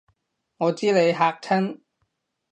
[0.57, 1.79] 我知你嚇親